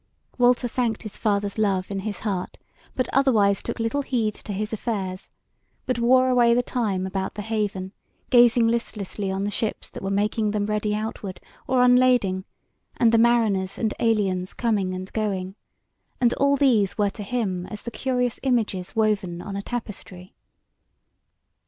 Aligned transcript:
Walter 0.39 0.67
thanked 0.67 1.03
his 1.03 1.15
father's 1.15 1.59
love 1.59 1.91
in 1.91 1.99
his 1.99 2.21
heart, 2.21 2.57
but 2.95 3.07
otherwise 3.13 3.61
took 3.61 3.79
little 3.79 4.01
heed 4.01 4.33
to 4.33 4.51
his 4.51 4.73
affairs, 4.73 5.29
but 5.85 5.99
wore 5.99 6.27
away 6.27 6.55
the 6.55 6.63
time 6.63 7.05
about 7.05 7.35
the 7.35 7.43
haven, 7.43 7.93
gazing 8.31 8.67
listlessly 8.67 9.29
on 9.31 9.43
the 9.43 9.51
ships 9.51 9.91
that 9.91 10.01
were 10.01 10.09
making 10.09 10.49
them 10.49 10.65
ready 10.65 10.95
outward, 10.95 11.39
or 11.67 11.83
unlading, 11.83 12.45
and 12.97 13.11
the 13.11 13.19
mariners 13.19 13.77
and 13.77 13.93
aliens 13.99 14.55
coming 14.55 14.95
and 14.95 15.13
going: 15.13 15.53
and 16.19 16.33
all 16.33 16.57
these 16.57 16.97
were 16.97 17.11
to 17.11 17.21
him 17.21 17.67
as 17.67 17.83
the 17.83 17.91
curious 17.91 18.39
images 18.41 18.95
woven 18.95 19.39
on 19.39 19.55
a 19.55 19.61
tapestry. 19.61 20.33